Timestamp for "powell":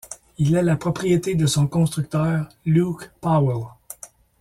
3.21-3.65